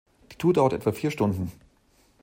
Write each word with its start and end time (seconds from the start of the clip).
Die 0.31 0.35
Tour 0.35 0.51
dauert 0.51 0.73
etwa 0.73 0.93
vier 0.93 1.11
Stunden. 1.11 1.51